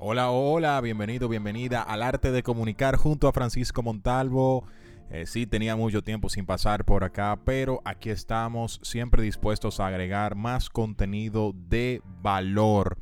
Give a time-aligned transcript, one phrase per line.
[0.00, 4.64] Hola, hola, bienvenido, bienvenida al arte de comunicar junto a Francisco Montalvo.
[5.10, 9.88] Eh, sí, tenía mucho tiempo sin pasar por acá, pero aquí estamos siempre dispuestos a
[9.88, 12.96] agregar más contenido de valor.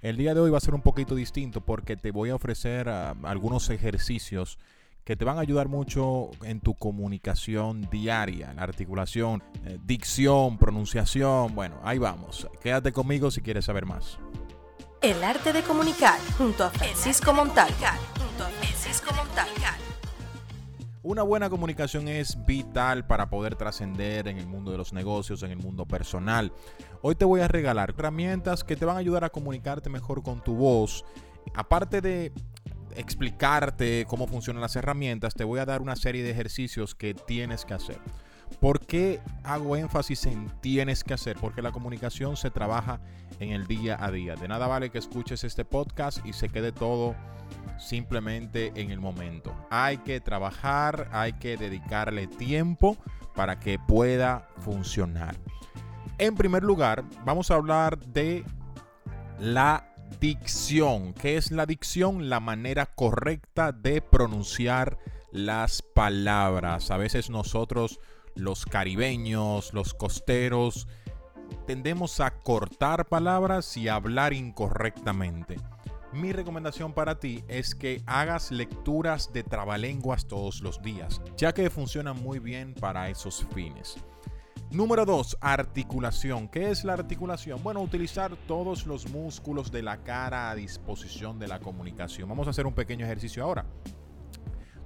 [0.00, 2.88] El día de hoy va a ser un poquito distinto porque te voy a ofrecer
[2.88, 4.60] ah, algunos ejercicios
[5.02, 11.56] que te van a ayudar mucho en tu comunicación diaria, la articulación, eh, dicción, pronunciación.
[11.56, 12.46] Bueno, ahí vamos.
[12.60, 14.20] Quédate conmigo si quieres saber más.
[15.02, 17.68] El arte de comunicar junto a Francisco Montal.
[21.02, 25.52] Una buena comunicación es vital para poder trascender en el mundo de los negocios, en
[25.52, 26.52] el mundo personal.
[27.02, 30.42] Hoy te voy a regalar herramientas que te van a ayudar a comunicarte mejor con
[30.42, 31.04] tu voz.
[31.54, 32.32] Aparte de
[32.96, 37.64] explicarte cómo funcionan las herramientas, te voy a dar una serie de ejercicios que tienes
[37.64, 38.00] que hacer.
[38.60, 41.36] ¿Por qué hago énfasis en tienes que hacer?
[41.40, 43.00] Porque la comunicación se trabaja
[43.40, 44.34] en el día a día.
[44.34, 47.14] De nada vale que escuches este podcast y se quede todo
[47.78, 49.54] simplemente en el momento.
[49.70, 52.96] Hay que trabajar, hay que dedicarle tiempo
[53.34, 55.36] para que pueda funcionar.
[56.18, 58.44] En primer lugar, vamos a hablar de
[59.38, 61.12] la dicción.
[61.12, 62.30] ¿Qué es la dicción?
[62.30, 64.98] La manera correcta de pronunciar
[65.30, 66.90] las palabras.
[66.90, 68.00] A veces nosotros
[68.36, 70.86] los caribeños, los costeros,
[71.66, 75.56] tendemos a cortar palabras y hablar incorrectamente.
[76.12, 81.68] Mi recomendación para ti es que hagas lecturas de trabalenguas todos los días, ya que
[81.68, 83.96] funciona muy bien para esos fines.
[84.70, 85.38] Número 2.
[85.40, 86.48] Articulación.
[86.48, 87.62] ¿Qué es la articulación?
[87.62, 92.28] Bueno, utilizar todos los músculos de la cara a disposición de la comunicación.
[92.28, 93.64] Vamos a hacer un pequeño ejercicio ahora.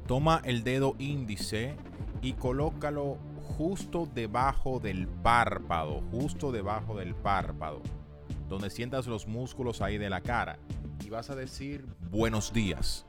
[0.07, 1.77] Toma el dedo índice
[2.21, 3.19] y colócalo
[3.57, 7.83] justo debajo del párpado, justo debajo del párpado,
[8.49, 10.59] donde sientas los músculos ahí de la cara.
[11.05, 13.07] Y vas a decir buenos días.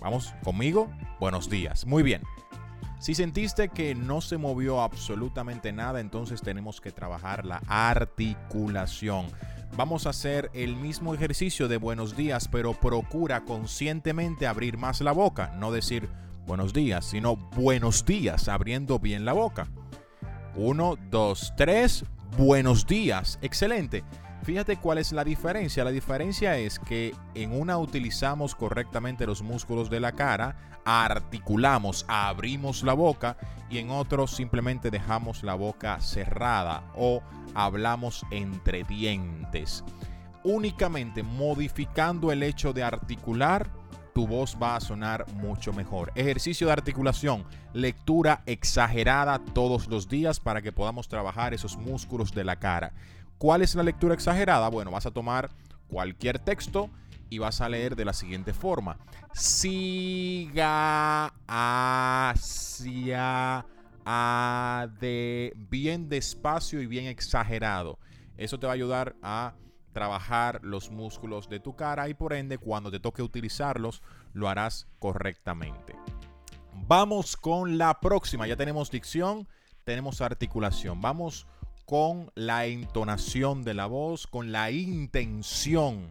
[0.00, 0.90] Vamos conmigo,
[1.20, 1.86] buenos días.
[1.86, 2.22] Muy bien.
[2.98, 9.26] Si sentiste que no se movió absolutamente nada, entonces tenemos que trabajar la articulación.
[9.76, 15.12] Vamos a hacer el mismo ejercicio de buenos días, pero procura conscientemente abrir más la
[15.12, 16.08] boca, no decir
[16.46, 19.66] buenos días, sino buenos días, abriendo bien la boca.
[20.54, 22.04] Uno, dos, tres.
[22.36, 23.38] Buenos días.
[23.40, 24.04] Excelente.
[24.42, 25.84] Fíjate cuál es la diferencia.
[25.84, 32.82] La diferencia es que en una utilizamos correctamente los músculos de la cara, articulamos, abrimos
[32.82, 33.36] la boca
[33.70, 37.22] y en otro simplemente dejamos la boca cerrada o
[37.54, 39.84] hablamos entre dientes.
[40.44, 43.70] Únicamente modificando el hecho de articular
[44.14, 46.12] tu voz va a sonar mucho mejor.
[46.14, 52.44] Ejercicio de articulación, lectura exagerada todos los días para que podamos trabajar esos músculos de
[52.44, 52.92] la cara.
[53.38, 54.68] ¿Cuál es la lectura exagerada?
[54.68, 55.50] Bueno, vas a tomar
[55.88, 56.90] cualquier texto
[57.28, 58.98] y vas a leer de la siguiente forma.
[59.32, 62.46] Siga hacia
[64.04, 67.98] a de bien despacio y bien exagerado.
[68.36, 69.54] Eso te va a ayudar a
[69.92, 74.88] trabajar los músculos de tu cara y por ende cuando te toque utilizarlos lo harás
[74.98, 75.94] correctamente.
[76.86, 78.46] Vamos con la próxima.
[78.46, 79.46] Ya tenemos dicción,
[79.84, 81.00] tenemos articulación.
[81.00, 81.46] Vamos
[81.84, 86.08] con la entonación de la voz, con la intención.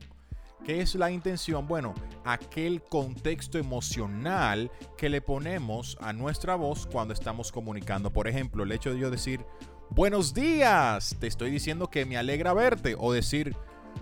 [0.65, 1.67] ¿Qué es la intención?
[1.67, 8.13] Bueno, aquel contexto emocional que le ponemos a nuestra voz cuando estamos comunicando.
[8.13, 9.43] Por ejemplo, el hecho de yo decir,
[9.89, 12.95] buenos días, te estoy diciendo que me alegra verte.
[12.97, 13.55] O decir,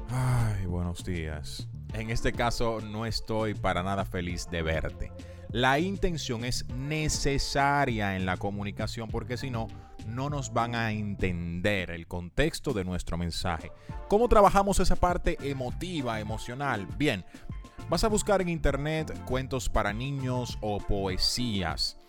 [0.10, 1.68] Ay, buenos días.
[1.94, 5.12] En este caso no estoy para nada feliz de verte.
[5.52, 9.68] La intención es necesaria en la comunicación porque si no,
[10.06, 13.72] no nos van a entender el contexto de nuestro mensaje.
[14.08, 16.88] ¿Cómo trabajamos esa parte emotiva, emocional?
[16.98, 17.26] Bien,
[17.90, 22.00] vas a buscar en internet cuentos para niños o poesías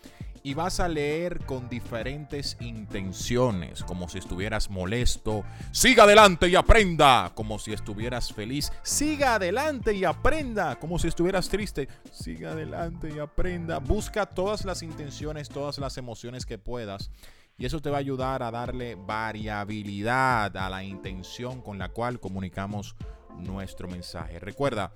[0.42, 7.32] y vas a leer con diferentes intenciones, como si estuvieras molesto, siga adelante y aprenda,
[7.34, 13.18] como si estuvieras feliz, siga adelante y aprenda, como si estuvieras triste, siga adelante y
[13.18, 17.10] aprenda, busca todas las intenciones, todas las emociones que puedas.
[17.58, 22.18] Y eso te va a ayudar a darle variabilidad a la intención con la cual
[22.18, 22.96] comunicamos
[23.36, 24.38] nuestro mensaje.
[24.38, 24.94] Recuerda,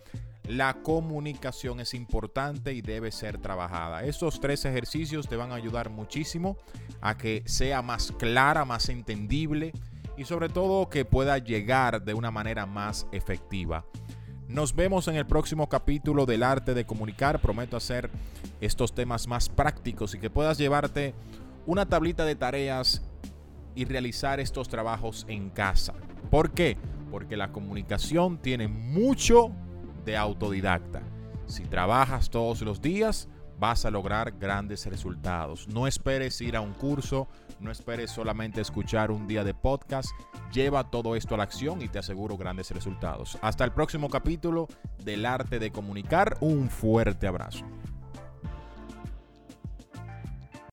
[0.49, 4.05] la comunicación es importante y debe ser trabajada.
[4.05, 6.59] Estos tres ejercicios te van a ayudar muchísimo
[7.01, 9.73] a que sea más clara, más entendible
[10.17, 13.87] y sobre todo que pueda llegar de una manera más efectiva.
[14.47, 17.41] Nos vemos en el próximo capítulo del arte de comunicar.
[17.41, 18.11] Prometo hacer
[18.61, 21.15] estos temas más prácticos y que puedas llevarte
[21.67, 23.03] una tablita de tareas
[23.75, 25.95] y realizar estos trabajos en casa.
[26.31, 26.77] ¿Por qué?
[27.11, 29.51] Porque la comunicación tiene mucho
[30.05, 31.03] de autodidacta.
[31.47, 33.29] Si trabajas todos los días,
[33.59, 35.69] vas a lograr grandes resultados.
[35.69, 37.29] No esperes ir a un curso,
[37.61, 40.11] no esperes solamente escuchar un día de podcast.
[40.53, 43.39] Lleva todo esto a la acción y te aseguro grandes resultados.
[43.43, 44.69] Hasta el próximo capítulo
[45.03, 46.37] del arte de comunicar.
[46.41, 47.65] Un fuerte abrazo.